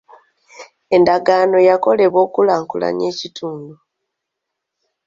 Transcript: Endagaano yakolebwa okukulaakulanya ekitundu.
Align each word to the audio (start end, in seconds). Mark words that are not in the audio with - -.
Endagaano 0.95 1.57
yakolebwa 1.69 2.19
okukulaakulanya 2.25 3.05
ekitundu. 3.11 3.73